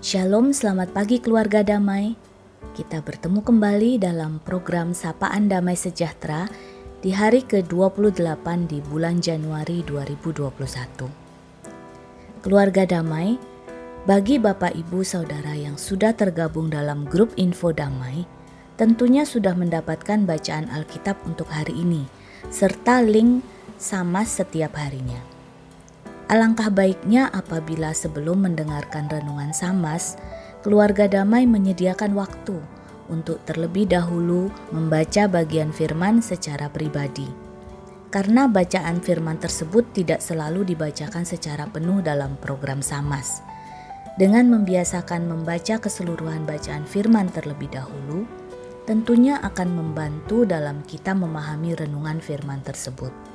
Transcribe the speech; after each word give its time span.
Shalom, 0.00 0.56
selamat 0.56 0.96
pagi 0.96 1.20
keluarga 1.20 1.60
damai. 1.60 2.16
Kita 2.72 3.04
bertemu 3.04 3.44
kembali 3.44 4.00
dalam 4.00 4.40
program 4.40 4.96
Sapaan 4.96 5.52
Damai 5.52 5.76
Sejahtera 5.76 6.48
di 7.04 7.12
hari 7.12 7.44
ke-28 7.44 8.64
di 8.64 8.80
bulan 8.80 9.20
Januari 9.20 9.84
2021. 9.84 11.04
Keluarga 12.40 12.88
damai, 12.88 13.36
bagi 14.08 14.40
Bapak 14.40 14.72
Ibu 14.72 15.04
Saudara 15.04 15.52
yang 15.52 15.76
sudah 15.76 16.16
tergabung 16.16 16.72
dalam 16.72 17.04
grup 17.04 17.36
info 17.36 17.68
damai, 17.68 18.24
tentunya 18.80 19.28
sudah 19.28 19.52
mendapatkan 19.52 20.24
bacaan 20.24 20.72
Alkitab 20.72 21.20
untuk 21.28 21.52
hari 21.52 21.76
ini, 21.76 22.08
serta 22.48 23.04
link 23.04 23.44
sama 23.76 24.24
setiap 24.24 24.80
harinya. 24.80 25.39
Alangkah 26.30 26.70
baiknya 26.70 27.26
apabila 27.34 27.90
sebelum 27.90 28.46
mendengarkan 28.46 29.10
renungan 29.10 29.50
Samas, 29.50 30.14
keluarga 30.62 31.10
damai 31.10 31.42
menyediakan 31.42 32.14
waktu 32.14 32.54
untuk 33.10 33.42
terlebih 33.42 33.90
dahulu 33.90 34.46
membaca 34.70 35.26
bagian 35.26 35.74
firman 35.74 36.22
secara 36.22 36.70
pribadi. 36.70 37.26
Karena 38.14 38.46
bacaan 38.46 39.02
firman 39.02 39.42
tersebut 39.42 39.90
tidak 39.90 40.22
selalu 40.22 40.70
dibacakan 40.70 41.26
secara 41.26 41.66
penuh 41.66 41.98
dalam 41.98 42.38
program 42.38 42.78
Samas. 42.78 43.42
Dengan 44.14 44.54
membiasakan 44.54 45.26
membaca 45.26 45.82
keseluruhan 45.82 46.46
bacaan 46.46 46.86
firman 46.86 47.26
terlebih 47.34 47.74
dahulu, 47.74 48.22
tentunya 48.86 49.42
akan 49.42 49.74
membantu 49.74 50.46
dalam 50.46 50.86
kita 50.86 51.10
memahami 51.10 51.74
renungan 51.74 52.22
firman 52.22 52.62
tersebut. 52.62 53.29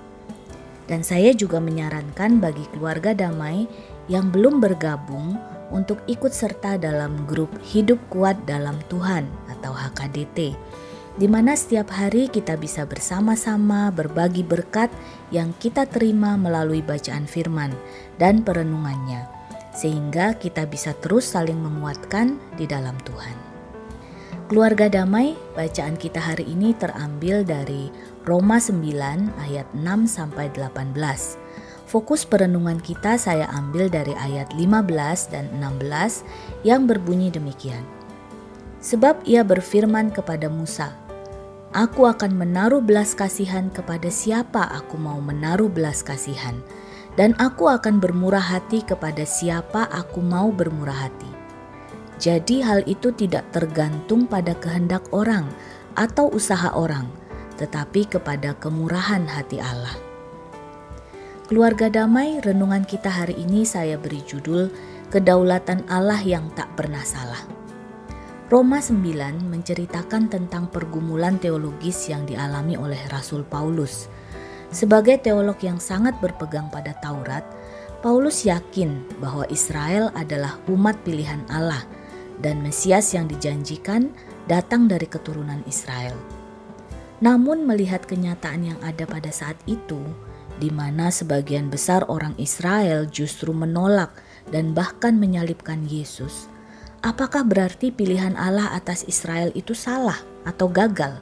Dan 0.85 1.01
saya 1.01 1.33
juga 1.33 1.57
menyarankan 1.57 2.37
bagi 2.37 2.65
keluarga 2.69 3.17
damai 3.17 3.65
yang 4.05 4.29
belum 4.29 4.61
bergabung 4.61 5.33
untuk 5.73 5.97
ikut 6.05 6.29
serta 6.29 6.77
dalam 6.77 7.25
grup 7.25 7.49
Hidup 7.65 7.97
Kuat 8.13 8.37
dalam 8.45 8.77
Tuhan 8.85 9.25
atau 9.49 9.73
HKDT, 9.73 10.53
di 11.17 11.27
mana 11.31 11.57
setiap 11.57 11.89
hari 11.89 12.29
kita 12.29 12.53
bisa 12.59 12.85
bersama-sama 12.85 13.89
berbagi 13.89 14.45
berkat 14.45 14.93
yang 15.33 15.57
kita 15.57 15.89
terima 15.89 16.37
melalui 16.37 16.85
bacaan 16.85 17.25
firman 17.25 17.73
dan 18.21 18.45
perenungannya, 18.45 19.25
sehingga 19.73 20.37
kita 20.37 20.69
bisa 20.69 20.93
terus 21.01 21.33
saling 21.33 21.57
menguatkan 21.57 22.37
di 22.61 22.69
dalam 22.69 22.93
Tuhan. 23.01 23.54
Keluarga 24.45 24.85
damai, 24.85 25.33
bacaan 25.57 25.97
kita 25.97 26.21
hari 26.21 26.45
ini 26.45 26.77
terambil 26.77 27.41
dari 27.41 27.89
Roma 28.29 28.61
9 28.61 28.77
ayat 29.41 29.65
6 29.73 29.81
sampai 30.05 30.53
18. 30.53 30.93
Fokus 31.89 32.29
perenungan 32.29 32.77
kita 32.77 33.17
saya 33.17 33.49
ambil 33.57 33.89
dari 33.89 34.13
ayat 34.13 34.53
15 34.53 35.33
dan 35.33 35.49
16 35.57 36.21
yang 36.61 36.85
berbunyi 36.85 37.33
demikian. 37.33 37.81
Sebab 38.85 39.25
ia 39.25 39.41
berfirman 39.41 40.13
kepada 40.13 40.45
Musa, 40.45 40.93
Aku 41.73 42.05
akan 42.05 42.37
menaruh 42.37 42.85
belas 42.85 43.17
kasihan 43.17 43.73
kepada 43.73 44.13
siapa 44.13 44.61
aku 44.61 45.01
mau 45.01 45.17
menaruh 45.25 45.73
belas 45.73 46.05
kasihan, 46.05 46.61
dan 47.17 47.33
aku 47.41 47.65
akan 47.65 47.97
bermurah 47.97 48.45
hati 48.45 48.85
kepada 48.85 49.25
siapa 49.25 49.89
aku 49.89 50.21
mau 50.21 50.53
bermurah 50.53 51.09
hati. 51.09 51.44
Jadi, 52.15 52.63
hal 52.63 52.87
itu 52.87 53.11
tidak 53.11 53.51
tergantung 53.51 54.23
pada 54.23 54.55
kehendak 54.55 55.03
orang 55.11 55.51
atau 55.99 56.31
usaha 56.31 56.71
orang, 56.71 57.07
tetapi 57.59 58.07
kepada 58.07 58.55
kemurahan 58.55 59.27
hati 59.27 59.59
Allah. 59.59 59.95
Keluarga 61.45 61.91
damai, 61.93 62.41
renungan 62.41 62.87
kita 62.87 63.11
hari 63.11 63.37
ini 63.37 63.67
saya 63.67 64.01
beri 64.01 64.23
judul 64.25 64.71
Kedaulatan 65.13 65.85
Allah 65.85 66.17
yang 66.17 66.49
tak 66.57 66.73
pernah 66.73 67.05
salah. 67.05 67.39
Roma 68.49 68.81
9 68.81 69.45
menceritakan 69.45 70.29
tentang 70.29 70.69
pergumulan 70.73 71.37
teologis 71.37 72.09
yang 72.09 72.25
dialami 72.25 72.73
oleh 72.73 72.97
Rasul 73.13 73.45
Paulus. 73.45 74.09
Sebagai 74.73 75.21
teolog 75.21 75.61
yang 75.61 75.77
sangat 75.77 76.17
berpegang 76.17 76.73
pada 76.73 76.97
Taurat, 76.97 77.45
Paulus 78.01 78.45
yakin 78.45 79.05
bahwa 79.21 79.45
Israel 79.53 80.09
adalah 80.17 80.57
umat 80.69 80.97
pilihan 81.05 81.41
Allah 81.49 81.85
dan 82.39 82.63
Mesias 82.63 83.13
yang 83.15 83.29
dijanjikan 83.29 84.11
datang 84.45 84.89
dari 84.89 85.05
keturunan 85.05 85.61
Israel. 85.67 86.15
Namun, 87.23 87.63
melihat 87.63 88.03
kenyataan 88.03 88.75
yang 88.75 88.79
ada 88.83 89.07
pada 89.07 89.31
saat 89.31 89.55
itu, 89.65 90.03
di 90.59 90.71
mana 90.71 91.11
sebagian 91.11 91.67
besar 91.67 92.03
orang 92.07 92.35
Israel 92.39 93.07
justru 93.07 93.51
menolak 93.51 94.11
dan 94.51 94.75
bahkan 94.75 95.15
menyalibkan 95.15 95.87
Yesus, 95.87 96.47
apakah 97.03 97.43
berarti 97.47 97.91
pilihan 97.91 98.35
Allah 98.35 98.71
atas 98.75 99.07
Israel 99.07 99.51
itu 99.55 99.71
salah 99.71 100.19
atau 100.43 100.67
gagal? 100.67 101.19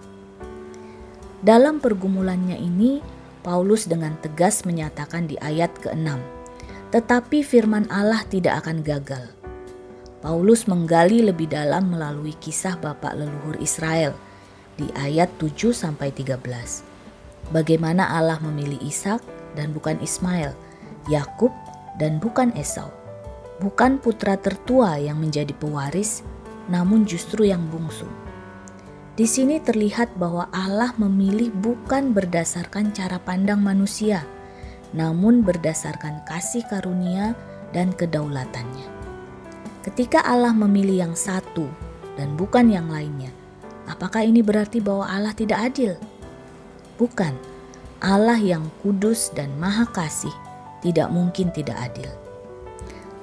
Dalam 1.43 1.83
pergumulannya 1.83 2.55
ini, 2.55 3.03
Paulus 3.43 3.83
dengan 3.83 4.15
tegas 4.23 4.63
menyatakan 4.63 5.27
di 5.27 5.35
ayat 5.43 5.75
ke-6, 5.83 6.15
"Tetapi 6.95 7.43
firman 7.43 7.83
Allah 7.91 8.23
tidak 8.31 8.63
akan 8.63 8.79
gagal." 8.79 9.42
Paulus 10.23 10.71
menggali 10.71 11.19
lebih 11.19 11.51
dalam 11.51 11.91
melalui 11.91 12.31
kisah 12.39 12.79
bapak 12.79 13.11
leluhur 13.19 13.59
Israel 13.59 14.15
di 14.79 14.87
ayat 14.95 15.27
7 15.35 15.75
sampai 15.75 16.15
13. 16.15 16.39
Bagaimana 17.51 18.07
Allah 18.07 18.39
memilih 18.39 18.79
Ishak 18.79 19.19
dan 19.59 19.75
bukan 19.75 19.99
Ismail, 19.99 20.55
Yakub 21.11 21.51
dan 21.99 22.23
bukan 22.23 22.55
Esau. 22.55 22.87
Bukan 23.59 23.99
putra 23.99 24.39
tertua 24.39 24.95
yang 24.95 25.19
menjadi 25.19 25.51
pewaris, 25.59 26.23
namun 26.71 27.03
justru 27.03 27.51
yang 27.51 27.67
bungsu. 27.67 28.07
Di 29.19 29.27
sini 29.27 29.59
terlihat 29.59 30.15
bahwa 30.15 30.47
Allah 30.55 30.95
memilih 30.95 31.51
bukan 31.51 32.15
berdasarkan 32.15 32.95
cara 32.95 33.19
pandang 33.19 33.59
manusia, 33.59 34.23
namun 34.95 35.43
berdasarkan 35.43 36.23
kasih 36.23 36.63
karunia 36.71 37.35
dan 37.75 37.91
kedaulatannya. 37.91 39.02
Ketika 39.83 40.23
Allah 40.23 40.55
memilih 40.55 41.03
yang 41.03 41.15
satu 41.15 41.67
dan 42.15 42.39
bukan 42.39 42.71
yang 42.71 42.87
lainnya, 42.87 43.35
apakah 43.83 44.23
ini 44.23 44.39
berarti 44.39 44.79
bahwa 44.79 45.03
Allah 45.03 45.35
tidak 45.35 45.59
adil? 45.59 45.99
Bukan. 46.95 47.35
Allah 48.03 48.39
yang 48.39 48.67
kudus 48.83 49.31
dan 49.31 49.51
maha 49.59 49.87
kasih 49.87 50.31
tidak 50.83 51.07
mungkin 51.11 51.51
tidak 51.55 51.75
adil. 51.79 52.11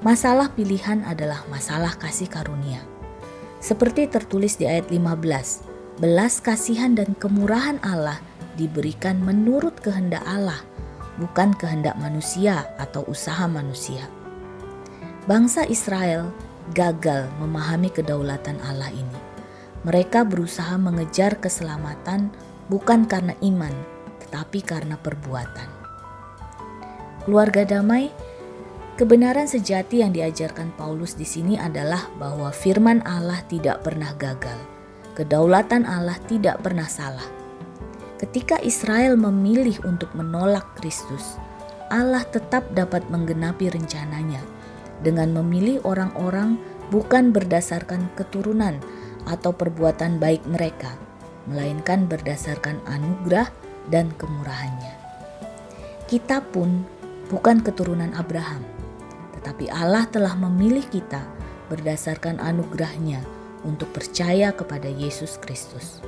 Masalah 0.01 0.53
pilihan 0.53 1.05
adalah 1.05 1.45
masalah 1.53 1.93
kasih 2.01 2.29
karunia. 2.29 2.81
Seperti 3.61 4.09
tertulis 4.09 4.57
di 4.57 4.65
ayat 4.65 4.89
15, 4.89 6.01
belas 6.01 6.41
kasihan 6.41 6.97
dan 6.97 7.13
kemurahan 7.17 7.77
Allah 7.85 8.21
diberikan 8.57 9.21
menurut 9.21 9.77
kehendak 9.85 10.25
Allah, 10.25 10.61
bukan 11.21 11.53
kehendak 11.53 11.97
manusia 12.01 12.69
atau 12.81 13.05
usaha 13.05 13.45
manusia. 13.45 14.09
Bangsa 15.29 15.69
Israel 15.69 16.33
gagal 16.77 17.33
memahami 17.41 17.89
kedaulatan 17.91 18.61
Allah 18.63 18.93
ini. 18.93 19.19
Mereka 19.81 20.29
berusaha 20.29 20.77
mengejar 20.77 21.41
keselamatan 21.41 22.29
bukan 22.69 23.09
karena 23.09 23.33
iman, 23.41 23.73
tetapi 24.21 24.61
karena 24.61 25.01
perbuatan. 25.01 25.69
Keluarga 27.25 27.65
damai, 27.65 28.13
kebenaran 29.01 29.49
sejati 29.49 30.05
yang 30.05 30.13
diajarkan 30.13 30.77
Paulus 30.77 31.17
di 31.17 31.25
sini 31.25 31.57
adalah 31.57 32.13
bahwa 32.21 32.53
firman 32.53 33.01
Allah 33.09 33.41
tidak 33.49 33.81
pernah 33.81 34.13
gagal. 34.21 34.57
Kedaulatan 35.17 35.89
Allah 35.89 36.17
tidak 36.29 36.61
pernah 36.61 36.87
salah. 36.87 37.27
Ketika 38.21 38.61
Israel 38.61 39.17
memilih 39.17 39.81
untuk 39.89 40.13
menolak 40.13 40.77
Kristus, 40.77 41.41
Allah 41.89 42.23
tetap 42.29 42.69
dapat 42.77 43.09
menggenapi 43.09 43.73
rencananya 43.73 44.45
dengan 45.01 45.33
memilih 45.33 45.81
orang-orang 45.83 46.61
bukan 46.93 47.31
berdasarkan 47.31 48.11
keturunan 48.19 48.77
atau 49.29 49.55
perbuatan 49.55 50.19
baik 50.19 50.45
mereka, 50.49 50.97
melainkan 51.49 52.09
berdasarkan 52.11 52.81
anugerah 52.89 53.49
dan 53.89 54.13
kemurahannya. 54.17 54.95
Kita 56.11 56.43
pun 56.43 56.83
bukan 57.31 57.63
keturunan 57.63 58.11
Abraham, 58.19 58.67
tetapi 59.39 59.71
Allah 59.71 60.05
telah 60.11 60.35
memilih 60.35 60.85
kita 60.91 61.23
berdasarkan 61.71 62.43
anugerahnya 62.43 63.23
untuk 63.63 63.95
percaya 63.95 64.51
kepada 64.51 64.91
Yesus 64.91 65.39
Kristus. 65.39 66.03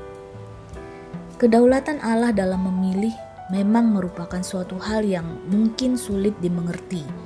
Kedaulatan 1.38 2.02
Allah 2.02 2.34
dalam 2.34 2.66
memilih 2.66 3.14
memang 3.50 3.94
merupakan 3.94 4.42
suatu 4.42 4.78
hal 4.78 5.06
yang 5.06 5.26
mungkin 5.46 5.94
sulit 5.94 6.34
dimengerti 6.42 7.21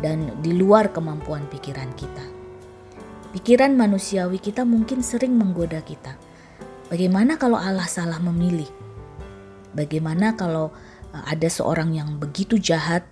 dan 0.00 0.32
di 0.40 0.56
luar 0.56 0.92
kemampuan 0.92 1.44
pikiran 1.48 1.92
kita. 1.96 2.24
Pikiran 3.30 3.78
manusiawi 3.78 4.42
kita 4.42 4.66
mungkin 4.66 5.06
sering 5.06 5.38
menggoda 5.38 5.78
kita. 5.86 6.18
Bagaimana 6.90 7.38
kalau 7.38 7.54
Allah 7.54 7.86
salah 7.86 8.18
memilih? 8.18 8.66
Bagaimana 9.70 10.34
kalau 10.34 10.74
eh, 11.14 11.24
ada 11.30 11.46
seorang 11.46 11.94
yang 11.94 12.18
begitu 12.18 12.58
jahat, 12.58 13.06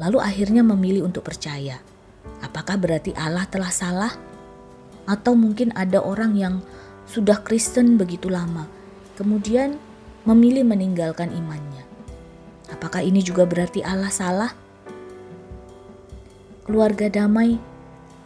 lalu 0.00 0.16
akhirnya 0.16 0.64
memilih 0.64 1.04
untuk 1.04 1.28
percaya? 1.28 1.76
Apakah 2.40 2.80
berarti 2.80 3.12
Allah 3.12 3.44
telah 3.44 3.68
salah? 3.68 4.12
Atau 5.04 5.36
mungkin 5.36 5.76
ada 5.76 6.00
orang 6.00 6.32
yang 6.38 6.64
sudah 7.04 7.44
Kristen 7.44 8.00
begitu 8.00 8.32
lama, 8.32 8.64
kemudian 9.20 9.76
memilih 10.24 10.64
meninggalkan 10.64 11.28
imannya. 11.34 11.84
Apakah 12.72 13.04
ini 13.04 13.20
juga 13.20 13.44
berarti 13.44 13.84
Allah 13.84 14.08
salah? 14.08 14.69
Keluarga 16.70 17.10
damai, 17.10 17.58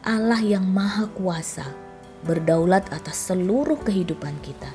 Allah 0.04 0.36
yang 0.44 0.68
Maha 0.68 1.08
Kuasa, 1.16 1.64
berdaulat 2.28 2.84
atas 2.92 3.32
seluruh 3.32 3.80
kehidupan 3.80 4.36
kita. 4.44 4.68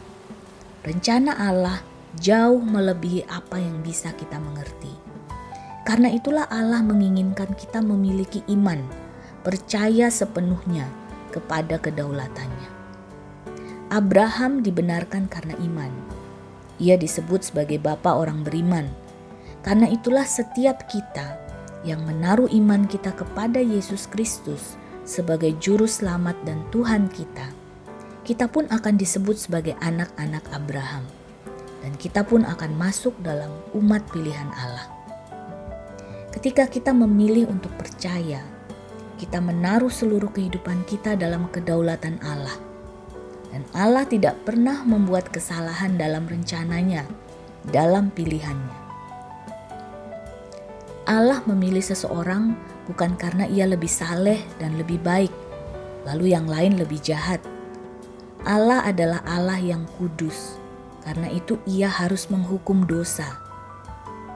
Rencana 0.82 1.38
Allah 1.38 1.78
jauh 2.18 2.58
melebihi 2.66 3.30
apa 3.30 3.62
yang 3.62 3.86
bisa 3.86 4.10
kita 4.18 4.42
mengerti. 4.42 4.90
Karena 5.86 6.10
itulah 6.10 6.50
Allah 6.50 6.82
menginginkan 6.82 7.54
kita 7.54 7.86
memiliki 7.86 8.42
iman, 8.50 8.82
percaya 9.46 10.10
sepenuhnya 10.10 10.90
kepada 11.30 11.78
kedaulatannya. 11.78 12.70
Abraham 13.94 14.66
dibenarkan 14.66 15.30
karena 15.30 15.54
iman. 15.62 15.94
Ia 16.82 16.98
disebut 16.98 17.54
sebagai 17.54 17.78
bapa 17.78 18.18
orang 18.18 18.42
beriman. 18.42 18.90
Karena 19.62 19.86
itulah 19.86 20.26
setiap 20.26 20.90
kita 20.90 21.49
yang 21.88 22.04
menaruh 22.04 22.52
iman 22.52 22.84
kita 22.88 23.16
kepada 23.16 23.64
Yesus 23.64 24.08
Kristus 24.12 24.76
sebagai 25.08 25.56
juru 25.58 25.88
selamat 25.88 26.36
dan 26.44 26.62
Tuhan 26.70 27.08
kita, 27.10 27.48
kita 28.28 28.52
pun 28.52 28.68
akan 28.68 28.96
disebut 29.00 29.36
sebagai 29.40 29.74
anak-anak 29.80 30.44
Abraham 30.52 31.08
dan 31.80 31.96
kita 31.96 32.28
pun 32.28 32.44
akan 32.44 32.76
masuk 32.76 33.16
dalam 33.24 33.50
umat 33.74 34.04
pilihan 34.12 34.52
Allah. 34.54 34.88
Ketika 36.30 36.70
kita 36.70 36.94
memilih 36.94 37.50
untuk 37.50 37.74
percaya, 37.80 38.44
kita 39.18 39.42
menaruh 39.44 39.92
seluruh 39.92 40.32
kehidupan 40.32 40.86
kita 40.88 41.18
dalam 41.20 41.50
kedaulatan 41.52 42.22
Allah. 42.24 42.56
Dan 43.50 43.66
Allah 43.74 44.06
tidak 44.06 44.38
pernah 44.46 44.86
membuat 44.86 45.34
kesalahan 45.34 45.98
dalam 45.98 46.30
rencananya, 46.30 47.04
dalam 47.74 48.14
pilihannya. 48.14 48.89
Allah 51.10 51.42
memilih 51.50 51.82
seseorang 51.82 52.54
bukan 52.86 53.18
karena 53.18 53.50
ia 53.50 53.66
lebih 53.66 53.90
saleh 53.90 54.46
dan 54.62 54.78
lebih 54.78 55.02
baik, 55.02 55.34
lalu 56.06 56.38
yang 56.38 56.46
lain 56.46 56.78
lebih 56.78 57.02
jahat. 57.02 57.42
Allah 58.46 58.86
adalah 58.86 59.26
Allah 59.26 59.58
yang 59.58 59.90
kudus, 59.98 60.62
karena 61.02 61.34
itu 61.34 61.58
ia 61.66 61.90
harus 61.90 62.30
menghukum 62.30 62.86
dosa. 62.86 63.26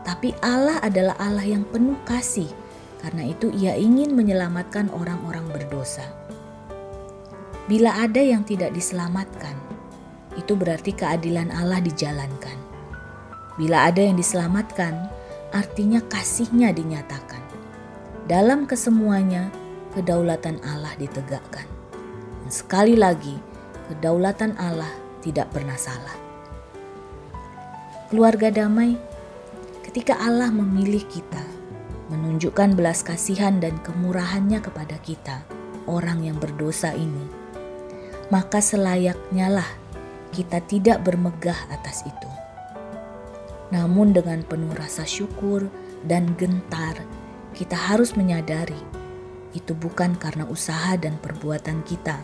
Tapi 0.01 0.33
Allah 0.41 0.81
adalah 0.81 1.13
Allah 1.21 1.45
yang 1.45 1.61
penuh 1.61 1.93
kasih, 2.09 2.49
karena 3.05 3.29
itu 3.29 3.53
ia 3.53 3.77
ingin 3.77 4.17
menyelamatkan 4.17 4.89
orang-orang 4.89 5.45
berdosa. 5.53 6.09
Bila 7.69 8.01
ada 8.01 8.19
yang 8.19 8.41
tidak 8.41 8.73
diselamatkan, 8.73 9.55
itu 10.41 10.57
berarti 10.57 10.89
keadilan 10.97 11.53
Allah 11.53 11.77
dijalankan. 11.85 12.57
Bila 13.61 13.93
ada 13.93 14.01
yang 14.01 14.17
diselamatkan, 14.17 15.21
artinya 15.53 16.01
kasihnya 16.09 16.73
dinyatakan. 16.75 17.39
Dalam 18.25 18.65
kesemuanya, 18.65 19.53
kedaulatan 19.93 20.59
Allah 20.65 20.91
ditegakkan. 20.99 21.69
Dan 22.43 22.51
sekali 22.51 22.97
lagi, 22.97 23.39
kedaulatan 23.87 24.57
Allah 24.59 24.91
tidak 25.21 25.53
pernah 25.55 25.77
salah 25.79 26.23
keluarga 28.13 28.53
damai, 28.53 28.93
ketika 29.81 30.13
Allah 30.21 30.53
memilih 30.53 31.01
kita, 31.09 31.41
menunjukkan 32.13 32.77
belas 32.77 33.01
kasihan 33.01 33.57
dan 33.57 33.73
kemurahannya 33.81 34.61
kepada 34.61 35.01
kita, 35.01 35.41
orang 35.89 36.21
yang 36.21 36.37
berdosa 36.37 36.93
ini, 36.93 37.25
maka 38.29 38.61
selayaknya 38.61 39.49
lah 39.49 39.65
kita 40.29 40.61
tidak 40.61 41.01
bermegah 41.01 41.57
atas 41.73 42.05
itu. 42.05 42.29
Namun 43.73 44.13
dengan 44.13 44.45
penuh 44.45 44.69
rasa 44.77 45.01
syukur 45.01 45.65
dan 46.05 46.37
gentar, 46.37 46.93
kita 47.57 47.73
harus 47.73 48.13
menyadari 48.13 48.77
itu 49.53 49.73
bukan 49.77 50.17
karena 50.17 50.45
usaha 50.49 50.97
dan 50.97 51.17
perbuatan 51.21 51.85
kita, 51.85 52.21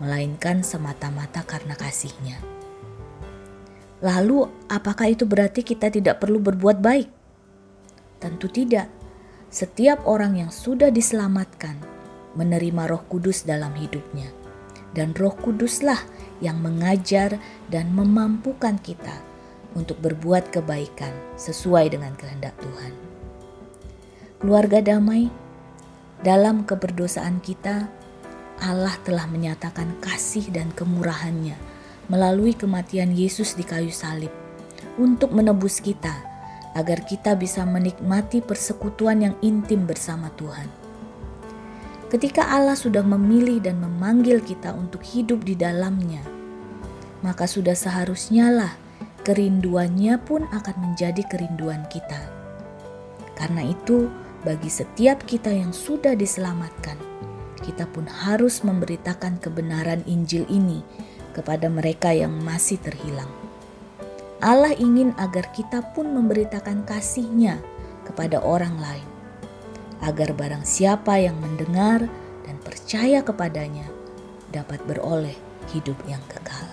melainkan 0.00 0.64
semata-mata 0.64 1.44
karena 1.44 1.76
kasihnya. 1.76 2.40
Lalu, 4.04 4.48
apakah 4.68 5.12
itu 5.12 5.24
berarti 5.24 5.64
kita 5.64 5.88
tidak 5.88 6.20
perlu 6.20 6.40
berbuat 6.40 6.80
baik? 6.80 7.08
Tentu 8.20 8.48
tidak. 8.52 8.88
Setiap 9.48 10.04
orang 10.04 10.40
yang 10.40 10.50
sudah 10.50 10.90
diselamatkan 10.92 11.78
menerima 12.34 12.90
Roh 12.90 13.04
Kudus 13.06 13.46
dalam 13.46 13.72
hidupnya, 13.76 14.28
dan 14.92 15.14
Roh 15.14 15.36
Kuduslah 15.36 16.00
yang 16.42 16.58
mengajar 16.60 17.38
dan 17.70 17.94
memampukan 17.94 18.76
kita 18.82 19.33
untuk 19.74 19.98
berbuat 20.00 20.54
kebaikan 20.54 21.12
sesuai 21.38 21.94
dengan 21.94 22.14
kehendak 22.14 22.54
Tuhan. 22.62 22.92
Keluarga 24.38 24.80
damai, 24.80 25.28
dalam 26.24 26.64
keberdosaan 26.64 27.42
kita, 27.42 27.90
Allah 28.62 28.94
telah 29.02 29.26
menyatakan 29.26 29.98
kasih 29.98 30.48
dan 30.54 30.70
kemurahannya 30.72 31.58
melalui 32.06 32.54
kematian 32.54 33.12
Yesus 33.12 33.58
di 33.58 33.64
kayu 33.66 33.90
salib 33.90 34.30
untuk 35.00 35.34
menebus 35.34 35.82
kita 35.82 36.12
agar 36.74 37.02
kita 37.06 37.34
bisa 37.38 37.62
menikmati 37.66 38.42
persekutuan 38.42 39.22
yang 39.22 39.34
intim 39.42 39.86
bersama 39.86 40.30
Tuhan. 40.34 40.66
Ketika 42.10 42.46
Allah 42.46 42.78
sudah 42.78 43.02
memilih 43.02 43.58
dan 43.58 43.82
memanggil 43.82 44.38
kita 44.38 44.70
untuk 44.70 45.02
hidup 45.02 45.42
di 45.42 45.58
dalamnya, 45.58 46.22
maka 47.26 47.48
sudah 47.48 47.74
seharusnya 47.74 48.52
lah 48.52 48.83
kerinduannya 49.24 50.20
pun 50.22 50.44
akan 50.52 50.76
menjadi 50.78 51.24
kerinduan 51.26 51.88
kita. 51.88 52.20
Karena 53.34 53.64
itu, 53.64 54.12
bagi 54.44 54.68
setiap 54.68 55.24
kita 55.24 55.48
yang 55.50 55.72
sudah 55.72 56.12
diselamatkan, 56.12 57.00
kita 57.64 57.88
pun 57.88 58.04
harus 58.04 58.60
memberitakan 58.60 59.40
kebenaran 59.40 60.04
Injil 60.04 60.44
ini 60.52 60.84
kepada 61.32 61.66
mereka 61.72 62.12
yang 62.12 62.36
masih 62.44 62.76
terhilang. 62.78 63.32
Allah 64.44 64.76
ingin 64.76 65.16
agar 65.16 65.48
kita 65.56 65.80
pun 65.96 66.12
memberitakan 66.12 66.84
kasih-Nya 66.84 67.64
kepada 68.04 68.44
orang 68.44 68.76
lain, 68.76 69.08
agar 70.04 70.36
barang 70.36 70.68
siapa 70.68 71.16
yang 71.16 71.40
mendengar 71.40 72.04
dan 72.44 72.60
percaya 72.60 73.24
kepadanya 73.24 73.88
dapat 74.52 74.84
beroleh 74.84 75.34
hidup 75.72 75.96
yang 76.04 76.20
kekal. 76.28 76.68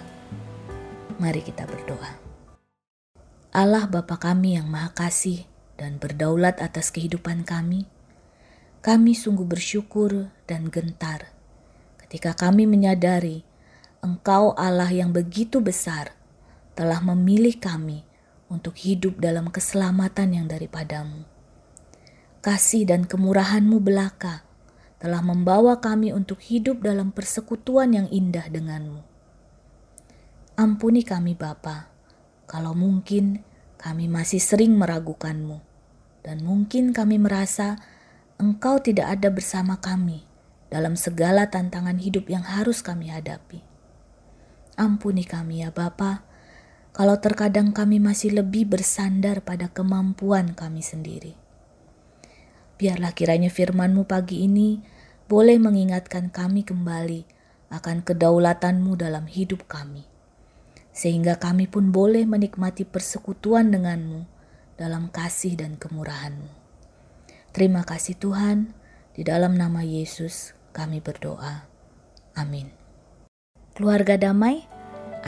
Mari 1.16 1.40
kita 1.40 1.64
berdoa. 1.64 2.31
Allah 3.52 3.84
Bapa 3.84 4.16
kami 4.16 4.56
yang 4.56 4.72
Maha 4.72 4.96
Kasih 4.96 5.44
dan 5.76 6.00
berdaulat 6.00 6.64
atas 6.64 6.88
kehidupan 6.88 7.44
kami, 7.44 7.84
kami 8.80 9.12
sungguh 9.12 9.44
bersyukur 9.44 10.32
dan 10.48 10.72
gentar 10.72 11.36
ketika 12.00 12.32
kami 12.32 12.64
menyadari 12.64 13.44
Engkau 14.00 14.56
Allah 14.56 14.88
yang 14.88 15.12
begitu 15.12 15.60
besar 15.60 16.16
telah 16.80 17.04
memilih 17.04 17.60
kami 17.60 18.08
untuk 18.48 18.80
hidup 18.80 19.20
dalam 19.20 19.52
keselamatan 19.52 20.32
yang 20.32 20.48
daripadamu. 20.48 21.28
Kasih 22.40 22.88
dan 22.88 23.04
kemurahanmu 23.04 23.84
belaka 23.84 24.48
telah 24.96 25.20
membawa 25.20 25.84
kami 25.84 26.16
untuk 26.16 26.40
hidup 26.40 26.80
dalam 26.80 27.12
persekutuan 27.12 28.00
yang 28.00 28.08
indah 28.08 28.48
denganmu. 28.48 29.04
Ampuni 30.56 31.04
kami 31.04 31.36
Bapa, 31.36 31.91
kalau 32.52 32.76
mungkin 32.76 33.48
kami 33.80 34.12
masih 34.12 34.44
sering 34.44 34.76
meragukanmu, 34.76 35.64
dan 36.28 36.44
mungkin 36.44 36.92
kami 36.92 37.16
merasa 37.16 37.80
Engkau 38.36 38.84
tidak 38.84 39.08
ada 39.08 39.32
bersama 39.32 39.80
kami 39.80 40.28
dalam 40.68 41.00
segala 41.00 41.48
tantangan 41.48 41.96
hidup 41.96 42.28
yang 42.28 42.44
harus 42.44 42.84
kami 42.84 43.08
hadapi. 43.08 43.64
Ampuni 44.76 45.24
kami 45.24 45.64
ya 45.64 45.72
Bapa, 45.72 46.28
kalau 46.92 47.16
terkadang 47.24 47.72
kami 47.72 48.04
masih 48.04 48.36
lebih 48.36 48.68
bersandar 48.68 49.48
pada 49.48 49.72
kemampuan 49.72 50.52
kami 50.52 50.84
sendiri. 50.84 51.40
Biarlah 52.76 53.16
kiranya 53.16 53.48
firman-Mu 53.48 54.04
pagi 54.10 54.44
ini 54.44 54.84
boleh 55.32 55.56
mengingatkan 55.56 56.28
kami 56.34 56.68
kembali 56.68 57.24
akan 57.72 58.04
kedaulatan-Mu 58.04 59.00
dalam 59.00 59.30
hidup 59.32 59.70
kami. 59.72 60.11
Sehingga 60.92 61.40
kami 61.40 61.72
pun 61.72 61.96
boleh 61.96 62.28
menikmati 62.28 62.84
persekutuan 62.84 63.72
dengan-Mu 63.72 64.28
dalam 64.76 65.08
kasih 65.08 65.56
dan 65.56 65.80
kemurahan-Mu. 65.80 66.52
Terima 67.52 67.84
kasih 67.84 68.16
Tuhan, 68.16 68.76
di 69.12 69.28
dalam 69.28 69.60
nama 69.60 69.84
Yesus 69.84 70.56
kami 70.72 71.04
berdoa. 71.04 71.68
Amin. 72.36 72.72
Keluarga 73.76 74.16
damai, 74.16 74.64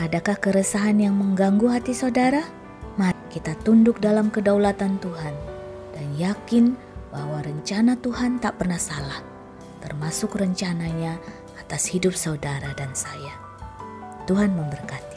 adakah 0.00 0.40
keresahan 0.40 1.00
yang 1.00 1.16
mengganggu 1.16 1.68
hati 1.68 1.92
saudara? 1.92 2.44
Mari 2.96 3.20
kita 3.32 3.52
tunduk 3.64 4.00
dalam 4.00 4.32
kedaulatan 4.32 5.00
Tuhan 5.00 5.34
dan 5.92 6.06
yakin 6.16 6.76
bahwa 7.12 7.44
rencana 7.44 7.94
Tuhan 8.00 8.40
tak 8.40 8.56
pernah 8.60 8.80
salah, 8.80 9.20
termasuk 9.84 10.34
rencananya 10.34 11.20
atas 11.60 11.86
hidup 11.92 12.16
saudara 12.16 12.72
dan 12.74 12.90
saya. 12.96 13.36
Tuhan 14.24 14.56
memberkati. 14.56 15.13